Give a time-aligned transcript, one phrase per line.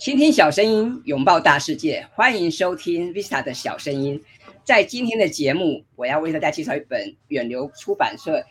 [0.00, 4.18] 倾听小声音，拥抱大世界，欢迎收听 Vista 的小声音。
[4.64, 8.42] 在今天的节目，我要为大家介绍一本远流出版社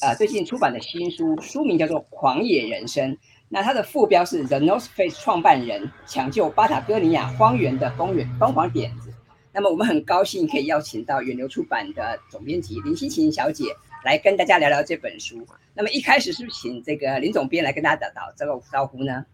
[0.00, 3.10] 呃最近出版的新书，书名叫做《狂野人生》。
[3.48, 9.12] 那它的副标是 The North Face 创办人抢救巴塔哥尼亚荒原的疯原疯狂点子。
[9.52, 13.64] 那么我们很高兴可以邀请到远流出版的总编辑林欣晴小姐
[14.04, 15.44] 来跟大家聊聊这本书。
[15.74, 19.26] 那么一开始是不是请这个林总编来跟大家打打这个招呼呢？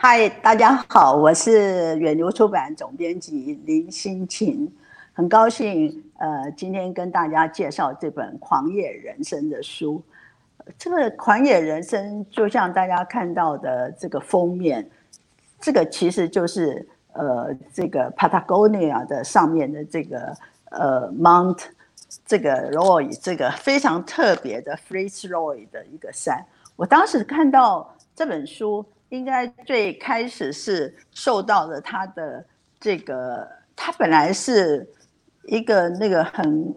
[0.00, 4.72] 嗨，大家好，我是远流出版总编辑林欣晴，
[5.12, 10.00] 很高兴呃今天跟大家介绍这本《狂野人生》的书。
[10.78, 14.88] 这个狂野人生就像大家看到的这个封面，
[15.60, 20.32] 这个其实就是呃这个 Patagonia 的上面的这个
[20.70, 21.58] 呃 Mount
[22.24, 26.46] 这个 Roy 这个非常特别的 Fritz Roy 的一个山。
[26.76, 32.44] 我当时看到这本书，应该最开始是受到了他的
[32.80, 34.88] 这个，他本来是
[35.44, 36.74] 一个那个很。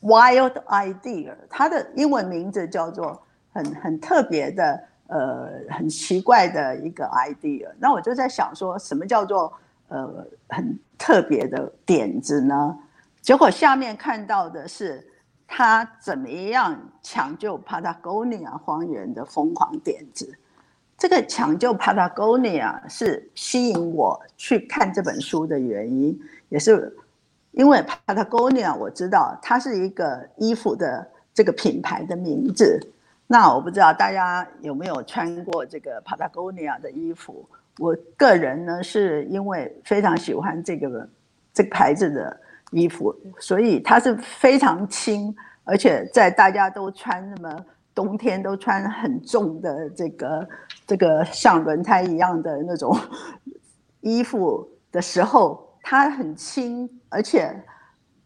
[0.00, 3.20] Wild idea，他的英文名字叫做
[3.52, 7.68] 很很特别的，呃，很奇怪的一个 idea。
[7.80, 9.52] 那我就在想说，什么叫做
[9.88, 12.78] 呃很特别的点子呢？
[13.20, 15.04] 结果下面看到的是
[15.48, 20.32] 他怎么样抢救 Patagonia 荒原的疯狂点子。
[20.98, 26.94] 这个抢救 Patagonia 是吸引我去看这本书的原因，也是。
[27.52, 31.04] 因为 Patagonia 我知道它是一个衣服的
[31.34, 32.78] 这个品牌的名字，
[33.26, 37.48] 那我不知道大家有没有穿过这个 Patagonia 的衣服。
[37.78, 41.08] 我个人呢是因为非常喜欢这个
[41.52, 42.38] 这个牌子的
[42.70, 47.64] 衣服，所以它是非常轻，而且在大家都穿那么
[47.98, 50.48] 冬天都穿很重的这个
[50.86, 52.96] 这个像轮胎一样的那种
[54.02, 55.66] 衣服的时候。
[55.90, 57.50] 它很轻，而且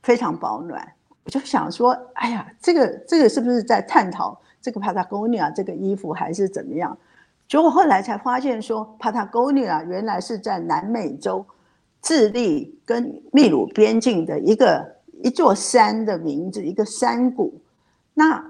[0.02, 0.84] 非常保暖。
[1.22, 6.98] 我就想说，哎呀，这个这个是不是在探讨这个 Patagonia 这个衣服还是怎么样？
[7.46, 11.46] 结果后来才发现说，Patagonia 原来是在南美洲
[12.00, 17.54] 智利跟秘鲁边境的一个一座山的名字，一个山谷。
[18.12, 18.44] 那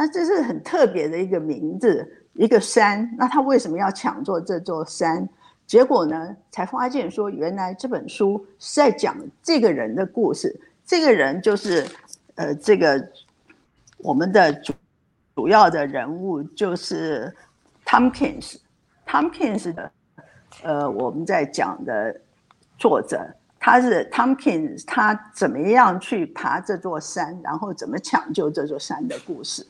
[0.00, 3.06] 那这是很特别的一个名字，一个山。
[3.18, 5.28] 那他为什么要抢做这座山？
[5.66, 10.58] 结果呢，才发现说，原来这本书是在讲这个人的故事。
[10.86, 11.86] 这个人就是，
[12.36, 13.06] 呃，这个
[13.98, 14.72] 我们的主
[15.36, 17.30] 主要的人物就是
[17.84, 18.56] Tomkins。
[19.06, 19.90] Tomkins 的，
[20.62, 22.18] 呃，我们在讲的
[22.78, 23.20] 作者，
[23.58, 29.66] 他是 Tomkins，他怎么样去爬这座山，然后怎么抢救这座山的故事。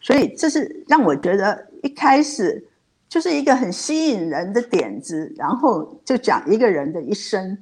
[0.00, 2.66] 所以这是让我觉得一开始。
[3.10, 7.58] 就是一个很吸引人的点子，然后就讲一个人的一生，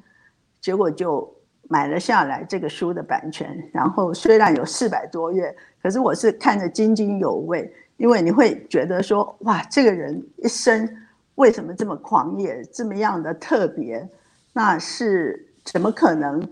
[0.60, 1.26] 结果就
[1.70, 3.58] 买了下来这个书的版权。
[3.72, 10.86] 然后虽然有四百多页，可是我是看得津津有味，因为你会觉得说，哇，这个人一生
[11.36, 14.06] 为什么这么狂野，这么样的特别？
[14.52, 16.46] 那是怎么可能？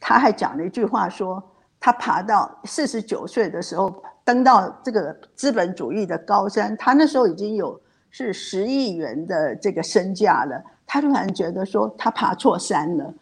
[0.00, 1.49] 他还讲了一句话说，
[1.80, 3.92] 他爬到四十九岁的时候，
[4.24, 7.80] 登到这个资本主义的高山，他那时候已经有。
[8.12, 13.14] 是十亿元的这个身价了，他突然觉得说他爬错山了，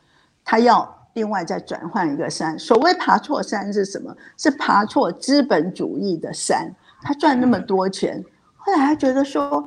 [0.43, 2.59] 他要另外再转换一个山。
[2.59, 4.17] 所谓爬错山是什么？
[4.39, 6.75] 是爬错资本主义的山。
[7.03, 8.25] 他赚那么多钱，
[8.57, 9.63] 后来他觉得说，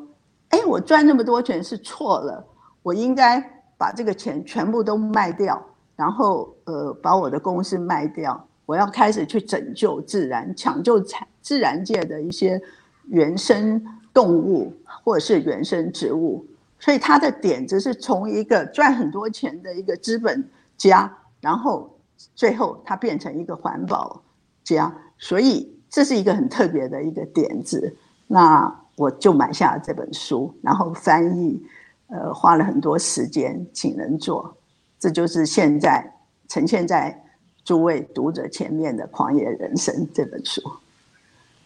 [0.50, 2.44] 哎，我赚那么多钱是错了，
[2.82, 3.40] 我应该
[3.78, 5.64] 把这个钱全部都卖掉，
[5.96, 11.04] 然后呃把我的公司卖掉，我要开始去拯救自然，抢救
[11.42, 12.62] 自然界的一些
[13.08, 13.84] 原生
[14.14, 14.74] 动物。
[15.04, 16.46] 或者是原生植物，
[16.78, 21.98] 所以他的点子是从一个赚很多钱的一个资本家，然后
[22.36, 24.22] 最后他变成一个环保
[24.64, 27.98] 家，所以这是一个很特别的一个点子。
[28.28, 31.60] 那我就买下了这本书，然后翻译，
[32.10, 34.56] 呃，花了很多时间请人做，
[35.00, 36.14] 这就是现在
[36.48, 37.20] 呈现在
[37.64, 40.62] 诸位读者前面的《狂野人生》这本书。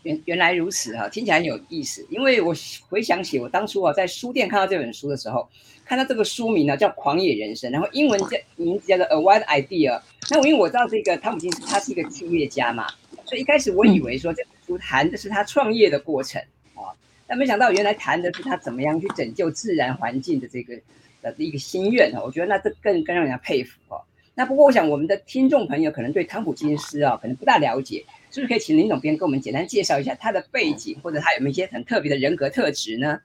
[0.04, 2.06] 原原来如此哈，听起来很有意思。
[2.10, 2.54] 因为我
[2.90, 5.50] 回想起我当初啊在书店看到这本书的时候，
[5.84, 10.00] 看到这个书名呢叫《狂野人生》，然后英文叫名字叫做《A Wild Idea》。
[10.30, 12.88] 那我因为我知道这个汤姆金斯他是一个企业家嘛，
[13.26, 16.40] 所以一开始我以为说这本书谈的是他创业的过程
[16.76, 16.94] 啊，
[17.26, 20.76] 但没想到原来谈的是他怎么样去拯救自然环境的这个
[21.24, 22.22] 的一个心愿啊。
[22.24, 24.04] 我觉得那这更更让人家佩服哈。
[24.36, 28.06] 那不过我想我们的听众朋友可能对汤普金斯啊可能不大了解。
[28.32, 33.18] 是不是可以请林总编给我们简单介绍一下他的背景，或者他有没有一些很特别的人格特质呢？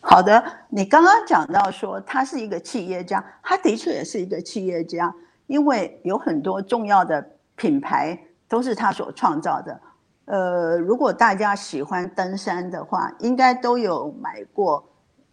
[0.00, 5.14] 好的，你刚刚讲到说他是一个企业家，他的确也是一个企业家，
[5.48, 7.22] 因为有很多重要的
[7.56, 8.18] 品牌
[8.48, 9.78] 都是他所创造的。
[10.24, 14.82] 呃，如果大家喜欢登山的话，应该都有买过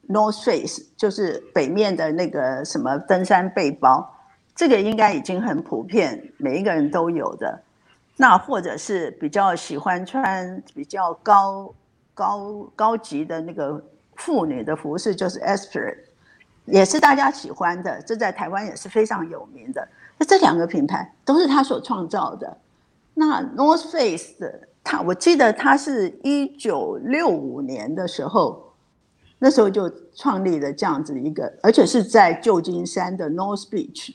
[0.10, 4.15] North Face，就是北面的那个什么登山背包，
[4.56, 7.62] 这个应该已经很普遍，每一个人都有的。
[8.18, 11.74] 那或者是比较喜欢穿比较高
[12.14, 13.84] 高高级的那个
[14.16, 15.98] 妇女的服饰，就是 Esprit，
[16.64, 19.86] 也是大家喜欢的，这在台湾也是非常有名的。
[20.18, 22.58] 那这两个品牌都是他所创造的。
[23.14, 24.68] 那 North Face 的。
[24.88, 28.72] 他我记得他是一九六五年的时候，
[29.40, 34.14] 那时候就创立了这样子一个，而且是在旧金山的 North Beach。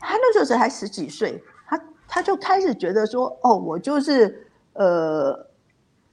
[0.00, 5.46] 他那时候才十几岁，他他就开始觉得说，哦，我就是呃，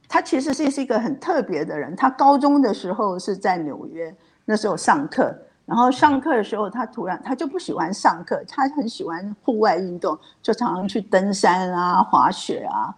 [0.08, 1.96] 他其实是是一个很特别的人。
[1.96, 5.34] 他高中的时候是在纽约，那时候上课，
[5.66, 12.94] 然后上课的时候他突然他就不喜欢上课，他很喜欢户外运动，就常常去登山啊、滑雪啊。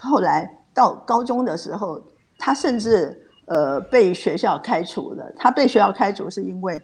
[0.00, 2.02] 后来到高中的时候，
[2.38, 3.16] 他甚至
[3.46, 5.32] 呃被学校开除了。
[5.36, 6.80] 他被学校开除是因为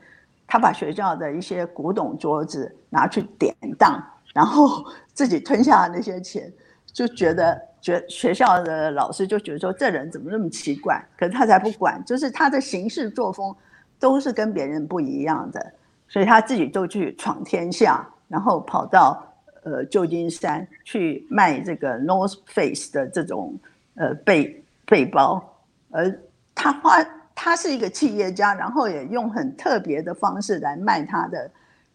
[0.49, 4.03] 他把学校的一些古董桌子拿去典当，
[4.35, 4.85] 然后
[5.15, 6.53] 自己吞下那些钱，
[6.87, 11.01] 就觉得觉学校的老师就觉得说，这人怎么那么奇怪？
[11.17, 13.55] 可是他才不管，就是他的行事作风
[14.01, 15.73] 都是跟别人不一样的，
[16.09, 19.25] 所以他自己就去闯天下，然后跑到。
[19.65, 23.59] 呃，旧金山去卖这个 North Face 的这种
[23.97, 25.45] 呃背背包，
[25.91, 26.11] 而
[26.55, 27.05] 他花
[27.41, 31.49] 他是一个企业家，然后也用很特别的方式来卖他的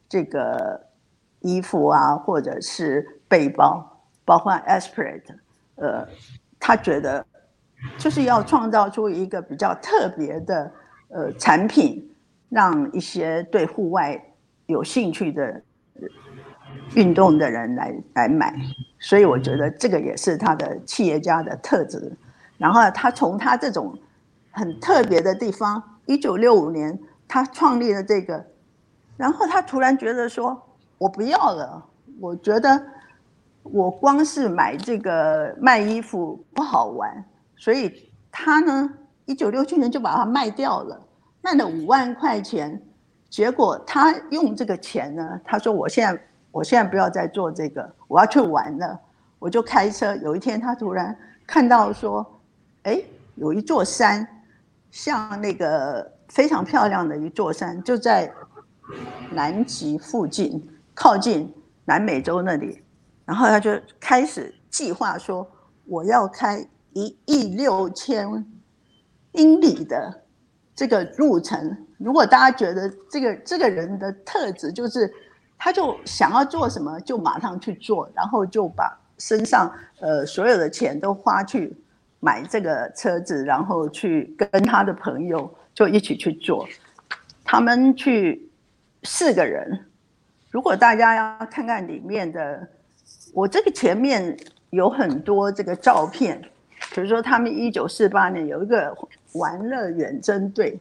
[0.07, 0.81] 这个
[1.41, 3.85] 衣服啊，或者是背包，
[4.23, 5.23] 包括 Esprit，
[5.75, 6.07] 呃，
[6.57, 7.25] 他觉得
[7.97, 10.71] 就是要创造出一个比较特别的
[11.09, 12.09] 呃产品，
[12.47, 14.17] 让一些对户外
[14.67, 15.61] 有兴趣的。
[16.95, 18.53] 运动的人来来买，
[18.99, 22.11] 所以我觉得这个也是他的企业家的特质。
[22.57, 23.97] 然后他从他这种
[24.53, 26.97] 很特别的地方，一九六五年
[27.27, 28.41] 他创立了这个，
[29.17, 30.57] 然后他突然觉得说
[30.97, 31.83] ：“我不要了，
[32.21, 32.81] 我觉得
[33.63, 37.25] 我光是买这个卖衣服不好玩。”
[37.57, 38.89] 所以他呢，
[39.25, 41.01] 一九六七年就把它卖掉了，
[41.41, 42.81] 卖了五万块钱。
[43.29, 46.21] 结果他用这个钱呢，他说：“我现在。”
[46.53, 48.99] 我现在不要再做这个，我要去玩了。
[49.39, 50.15] 我就开车。
[50.17, 51.17] 有一天，他突然
[51.47, 52.23] 看到说
[52.85, 53.01] ：“哎，
[53.33, 54.27] 有一座山，
[54.93, 58.31] 像那个非常漂亮的一座山，就在
[59.31, 61.51] 南极附近，靠近
[61.85, 62.79] 南美洲那里。”
[63.25, 65.49] 然后他就开始计划说
[65.85, 66.63] ：“我要开
[66.93, 68.45] 一亿六千
[69.31, 70.23] 英里的
[70.75, 75.11] 这个路程。”如果大家觉得这个这个人的特质就是。
[75.55, 81.73] 他就想要做什么，就马上去做，然后就把身上呃所有的钱都花去
[82.23, 86.65] 买这个车子，然后去跟他的朋友就一起去做。
[87.43, 88.49] 他们去
[89.03, 89.85] 四个人，
[90.49, 92.65] 如果大家要看看里面的，
[93.33, 94.37] 我这个前面
[94.69, 96.41] 有很多这个照片，
[96.93, 98.95] 比如说他们一九四八年有一个
[99.33, 100.79] 玩乐远征队。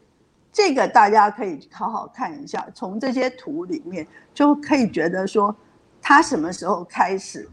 [0.52, 5.52] 这个大家可以好好看一下，从这些图里面就可以觉得说，
[6.00, 7.48] 他什么时候开始，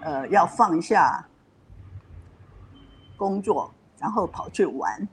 [0.00, 1.24] 呃，要放下
[3.18, 5.06] 工作，然后跑去玩，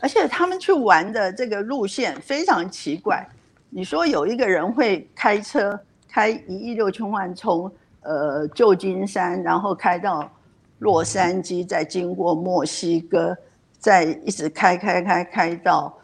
[0.00, 3.28] 而且他们去玩的这个路线非常奇怪。
[3.68, 7.70] 你说有一个人会开车开一亿六千万，从
[8.00, 10.30] 呃旧金山，然后开到
[10.78, 13.36] 洛杉矶，再经过墨西哥，
[13.78, 15.94] 再一直开开开开到。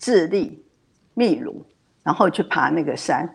[0.00, 0.64] 智利、
[1.12, 1.66] 秘鲁，
[2.04, 3.28] 然后去爬那个山，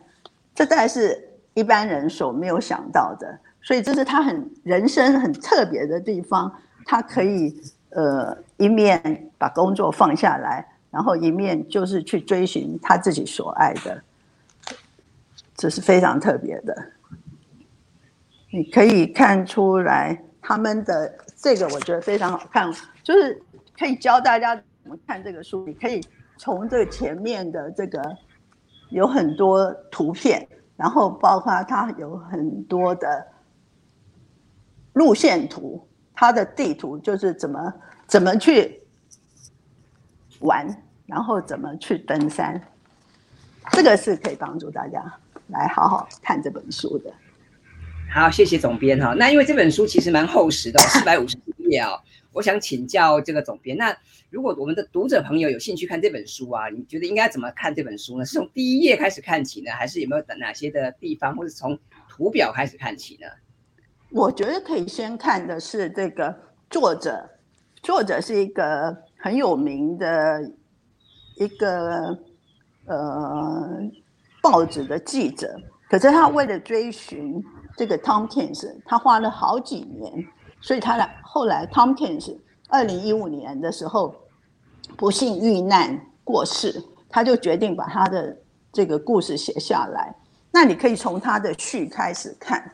[0.56, 1.22] 这大概是
[1.56, 6.54] 一般人所没有想到的，所以这是他很人生很特别的地方。
[6.86, 14.04] 他可以呃一面把工作放下来，然后一面就是去追寻他自己所爱的，
[15.56, 16.76] 这是非常特别的。
[18.52, 23.42] 你可以看出来他们的这个，我觉得非常好看，就是
[23.80, 26.00] 可以教大家怎么看这个书，你可以。
[26.36, 28.02] 从这个前面的这个
[28.90, 33.26] 有很多图片，然后包括它有很多的
[34.94, 37.74] 路线图，它的地图就是怎么
[38.08, 38.82] 怎么去
[40.40, 40.66] 玩，
[41.06, 42.62] 然后怎么去登山，
[43.72, 45.04] 这个是可以帮助大家
[45.48, 47.14] 来好好看这本书的。
[48.14, 49.14] 好，谢谢总编哈。
[49.14, 51.44] 那因为这本书其实蛮厚实的，四百五十页。
[51.70, 51.92] 页啊，
[52.34, 53.96] 我想请教这个总编，那
[54.30, 58.26] 如果我们的读者朋友有兴趣看这本书啊，你觉得应该怎么看这本书呢？
[58.26, 63.28] 是从第一页开始看起呢，还是有没有哪些的地方，或是从图表开始看起呢？
[64.14, 66.34] 我觉得可以先看的是这个
[66.70, 67.28] 作者，
[67.82, 70.52] 作者是一个很有名的
[71.36, 72.16] 一个
[72.86, 73.82] 呃
[74.40, 77.44] 报纸的记者，可是他为了追寻
[77.76, 80.14] 这个 Tomkins，他花了好几年，
[80.62, 82.38] 所以他来后来 Tomkins
[82.70, 84.14] 二零一五年的时候
[84.96, 86.80] 不幸遇难过世，
[87.10, 88.38] 他就决定把他的
[88.72, 90.16] 这个故事写下来。
[90.52, 92.72] 那你可以从他的序开始看，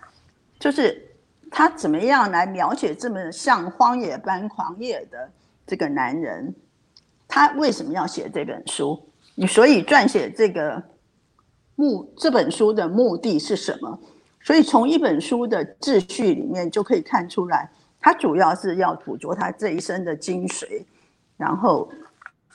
[0.60, 1.06] 就是。
[1.52, 5.30] 他怎么样来描写这么像荒野般狂野的
[5.66, 6.54] 这个男人？
[7.28, 9.02] 他为什么要写这本书？
[9.36, 10.82] 你所以撰写这个
[11.76, 14.00] 目这本书的目的是什么？
[14.42, 20.84] 所以从一本书的秩序里面就可以看出来，他主要是要捕捉他这一生的精髓，
[21.36, 21.90] 然后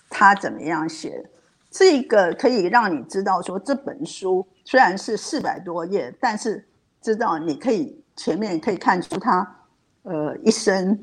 [0.08, 1.24] 他怎么样写？
[1.70, 6.64] 这个可以让你知道说，这本书虽然是四百多页，但是
[7.02, 8.03] 知道你可以。
[8.16, 9.56] 前面可以看出他，
[10.02, 10.99] 呃，一生，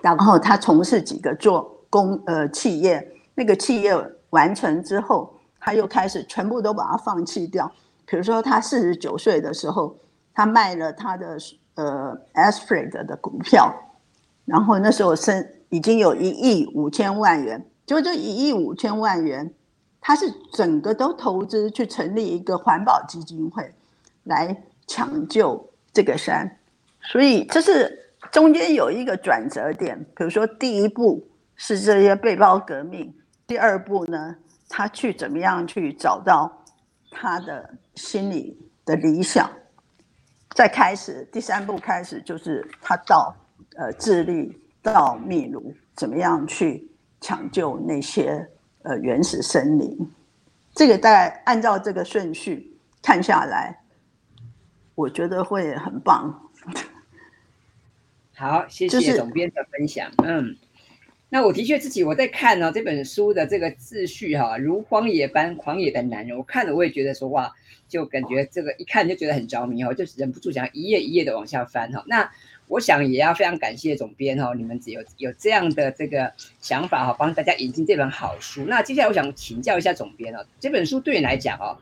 [0.00, 3.94] 然后他从事几个做工呃企业，那个企业
[4.30, 7.70] 完成之后，他又开始全部都把它放弃掉。
[8.06, 9.94] 比如说他四十九岁的时候，
[10.32, 11.36] 他卖了他的
[11.74, 13.70] 呃 Esfried 的股票，
[14.46, 19.52] 然后那时候身已经有一亿五千万元，就这一亿五千万元，
[20.00, 23.70] 他是整个都投资去成立一个环保基金会，
[24.24, 25.67] 来抢救。
[25.98, 26.48] 这个山，
[27.00, 29.98] 所以这是中间有一个转折点。
[30.14, 33.12] 比如说，第一步是这些背包革命，
[33.48, 34.36] 第二步呢，
[34.68, 36.64] 他去怎么样去找到
[37.10, 39.50] 他的心里的理想，
[40.54, 43.34] 再开始第三步开始就是他到
[43.74, 46.88] 呃智利到秘鲁，怎么样去
[47.20, 48.48] 抢救那些
[48.84, 49.98] 呃原始森林。
[50.76, 53.76] 这个大概按照这个顺序看下来。
[54.98, 56.50] 我觉得会很棒。
[58.34, 60.10] 好，谢谢总编的分享。
[60.18, 60.56] 就是、嗯，
[61.28, 67.54] 那我的确自己我在看呢、哦、这本书的这个秩序哈、啊，如荒野般狂野的男人，我看了我也觉得说哇，
[67.86, 72.04] 就感觉这个一看就觉得很着迷哦，就忍不住想一页一页的往下翻哈、哦。
[72.08, 72.28] 那
[72.66, 78.64] 我想也要非常感谢总编哈、哦，你们只有有这样的这个想法哈、哦，帮大家引进这本好书。
[78.66, 81.78] 那接下来我想请教一下总编哦，这本书对你来讲哦。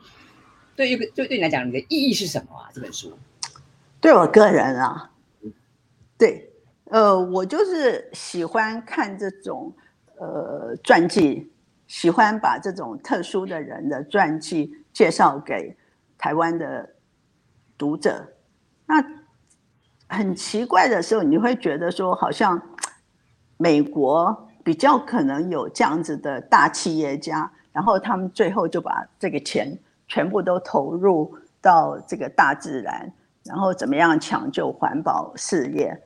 [0.77, 2.69] 对于对对你来讲，你的意义是什么啊？
[2.71, 3.11] 这本书
[3.99, 5.09] 对我个人啊，
[6.19, 6.51] 对，
[6.91, 9.73] 呃，我就是喜欢看这种
[10.19, 11.51] 呃传记，
[11.87, 15.75] 喜欢把这种特殊的人的传记介绍给
[16.15, 16.87] 台湾的
[17.75, 18.23] 读者。
[18.85, 19.03] 那
[20.07, 22.61] 很奇怪的时候，你会觉得说，好像
[23.57, 29.75] 美国比较可能有这样子的大企业家，然后他们最后就把这个钱。
[30.07, 33.11] 全部都投入到这个大自然，
[33.43, 36.01] 然后怎么样抢救环保事业？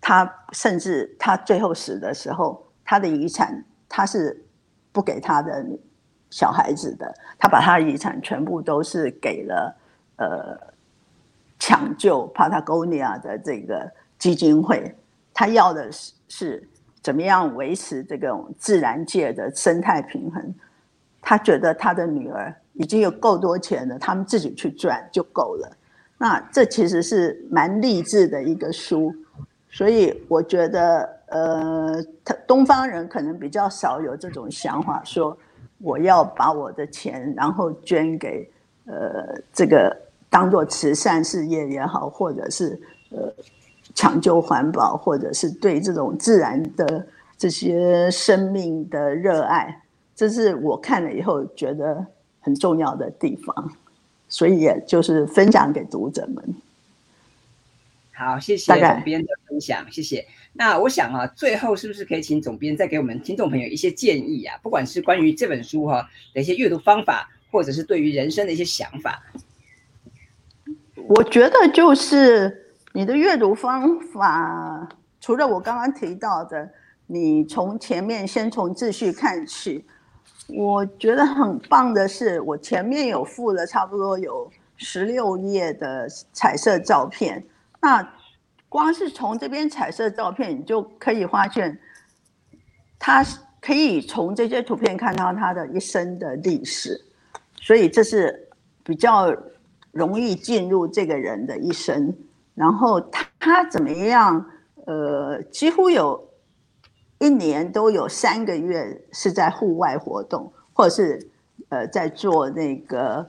[0.00, 4.44] 他甚至他最后死的时候，他的遗产他是
[4.92, 5.64] 不给他的
[6.30, 9.76] 小孩子的，他把他的遗产全部都是给了
[10.16, 10.74] 呃
[11.58, 14.94] 抢救 Patagonia 的这个基金会。
[15.32, 16.68] 他要的是是
[17.02, 20.54] 怎么样维持这个自然界的生态平衡？
[21.22, 22.54] 他觉得他的女儿。
[22.74, 25.70] 已经有够多钱了，他们自己去赚就够了。
[26.18, 29.12] 那这其实是蛮励志的一个书，
[29.68, 35.36] 所以我觉得，呃，他东方人可能比较少有这种想法，说
[35.78, 38.48] 我要把我的钱然后捐给
[38.86, 39.94] 呃这个
[40.30, 43.32] 当做慈善事业也好，或者是呃
[43.94, 49.82] 抢救环保，或者是对这种自然的这些生命的热爱，
[50.14, 52.06] 这是我看了以后觉得。
[52.44, 53.72] 很重要的地方，
[54.28, 56.54] 所以也就是分享给读者们。
[58.12, 60.24] 好，谢谢总编的分享，谢谢。
[60.52, 64.56] 那我想啊，最后是不是可以请总编再给我们听众朋友一些建议啊？
[64.62, 69.22] 不管是关于这本书哈的一些阅读方法，或者是对于人生的一些想法。
[71.08, 76.70] 我觉得就是你的阅读方法，除了我刚刚提到的，
[77.06, 79.84] 你从前面先从秩序看起。
[80.48, 87.44] 我觉得很棒的是，我前面有附了差不多有十六页的彩色照片。
[87.80, 88.06] 那
[88.68, 91.78] 光是从这边彩色照片，你就可以发现，
[92.98, 93.24] 他
[93.60, 97.00] 可以从这些图片看到他的一生的历史，
[97.60, 98.48] 所以这是
[98.82, 99.34] 比较
[99.92, 102.14] 容易进入这个人的一生。
[102.54, 104.44] 然后他他怎么样？
[104.86, 106.22] 呃，几乎有
[107.24, 111.26] 一年都有三个月是在户外活动，或者是
[111.70, 113.26] 呃在做那个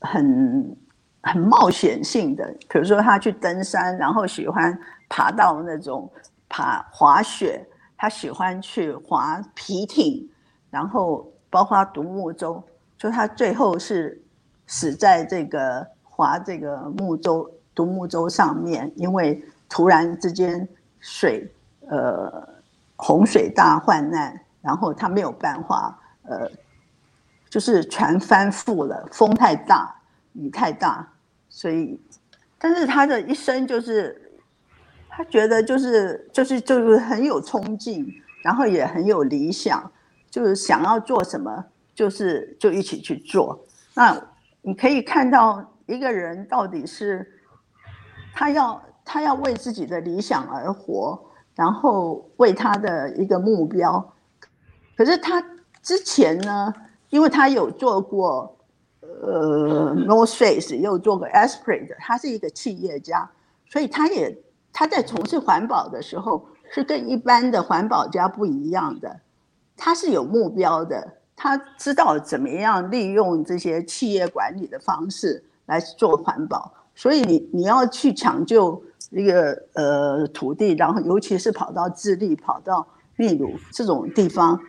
[0.00, 0.74] 很
[1.20, 6.10] 很冒险性的，比如说他去登山，然后喜欢爬到那种
[6.48, 7.62] 爬滑雪，
[7.98, 10.26] 他喜欢去滑皮艇，
[10.70, 12.62] 然后包括独木舟，
[12.96, 14.18] 就他最后是
[14.66, 20.66] 死在这个划这个木舟独木舟上面，因为突然之间
[21.00, 21.46] 水
[21.90, 22.55] 呃。
[22.96, 26.50] 洪水大患难，然后他没有办法，呃，
[27.50, 29.94] 就是船翻覆了，风太大，
[30.32, 31.06] 雨太大，
[31.48, 32.00] 所以，
[32.58, 34.32] 但是他的一生就是，
[35.08, 38.10] 他觉得就是就是就是很有冲劲，
[38.42, 39.92] 然后也很有理想，
[40.30, 43.62] 就是想要做什么，就是就一起去做。
[43.94, 44.18] 那
[44.62, 47.40] 你可以看到一个人到底是，
[48.34, 51.22] 他要他要为自己的理想而活。
[51.56, 54.12] 然后为他的一个目标，
[54.94, 55.42] 可是他
[55.80, 56.70] 之前呢，
[57.08, 58.54] 因为他有做过
[59.00, 63.30] 呃 North Face，也有做过 Esprit 的，他是一个企业家，
[63.70, 64.38] 所以他也
[64.70, 69.18] 他在从事环保的时候是跟一般的环保家不一样的，
[69.78, 78.82] 他是有目标的，他知道怎么样利用这些企业管理的方式来做环保，所以你你要去抢救。
[79.10, 84.60] 一个呃土地，然后尤其是跑到智利、跑到秘鲁这种地方，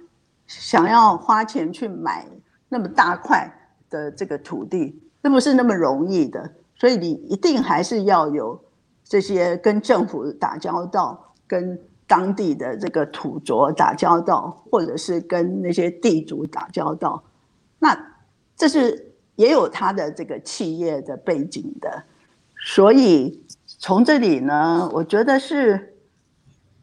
[0.46, 2.28] 想要花钱去买
[2.70, 3.52] 那么大块
[3.90, 6.52] 的这个土地，那不是那么容易的。
[6.76, 8.62] 所以你一定还是要有
[9.04, 17.24] 这些跟政府打交道，跟当地的这个土著打交道，或者是跟那些地主打交道。
[17.80, 17.98] 那
[18.56, 22.04] 这是也有他的这个企业的背景的，
[22.64, 23.44] 所以。
[23.80, 25.94] 从这里呢，我觉得是，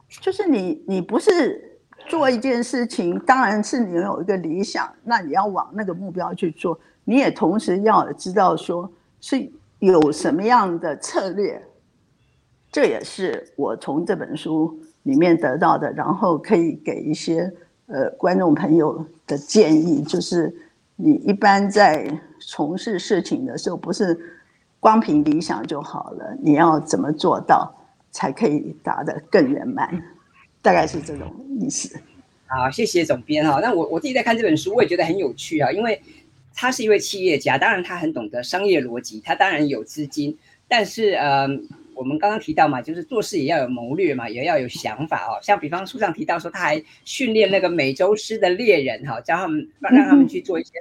[0.08, 8.88] 就是你你不是做一件事情，当然是你有一个理想，那你要往那个目标去做，你也同时要知道说
[9.20, 11.60] 是有什么样的策略，
[12.70, 17.52] 这也是我从这本书里面得到的，然后可以给一些
[17.86, 20.54] 呃观众朋友的建议，就是
[20.94, 24.30] 你一般在从事事情的时候，不是。
[24.84, 27.74] 光凭理想就好了，你要怎么做到
[28.10, 29.90] 才可以达得更圆满？
[30.60, 31.98] 大概是这种意思。
[32.46, 33.60] 好，谢谢总编哈。
[33.62, 35.98] 那我我自己在看这本书，我也觉得很有趣啊，因为
[36.54, 40.36] 他是一位企业家，当然他很懂得商业逻辑，他当然有资金，
[40.68, 41.48] 但是呃，
[41.94, 45.40] 我们刚刚提到嘛，就是做事也要有谋略嘛，也要有想法哦。
[45.40, 50.72] 像比方书上提到说，他还训练那个美洲狮的猎人哈，教他们让让他们去做一些。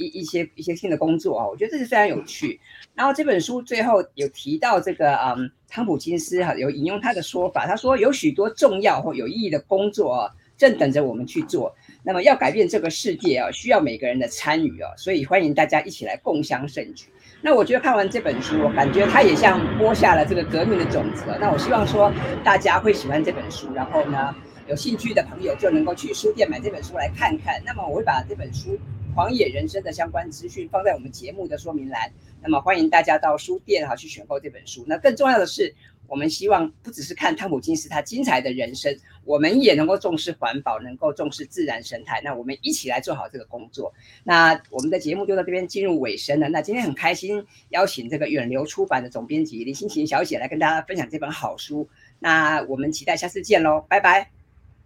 [0.00, 2.58] 一一些一些新的工作啊，我觉得这是非常有趣。
[2.94, 11.74] 然后这本书最后有提到这个嗯，汤普金斯哈有引用他的说法，他说有许多重要或有意义的工作啊，正等着我们去做。
[12.02, 17.06] 那么要改变这个世界啊，需要每个人的参与啊，所以欢迎大家一起来共襄盛举。
[17.42, 21.24] 那我觉得看完这本书，我感觉它也像播下了这个革命的种子。
[21.40, 24.34] 那我希望说大家会喜欢这本书，然后呢，
[24.68, 27.62] 有兴趣的朋友就能够去书店买这本书来看看。
[27.64, 28.78] 那么我会把这本书。
[29.14, 32.10] 狂野人生的相关资讯放在我们节目的说明栏，
[32.42, 34.84] 那么欢迎大家到书店哈去选购这本书。
[34.86, 35.74] 那更重要的是，
[36.06, 42.20] 我们希望不只是看汤姆金斯他精彩的人生，我们也能够重视环保，能够重视自然生态。
[42.24, 43.92] 那我们一起来做好这个工作。
[44.24, 46.48] 那我们的节目就到这边进入尾声了。
[46.48, 51.88] 那今天很开心邀请这个远流出版的总编辑林心晴小姐来跟大家分享这本好书。
[52.20, 54.30] 那我们期待下次见喽，拜拜。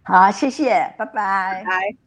[0.03, 1.63] 好，谢谢，拜拜。
[1.65, 2.04] 拜。